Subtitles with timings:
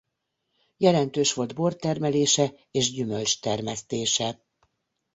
[0.77, 4.43] Jelentős volt bortermelése és gyümölcstermesztése.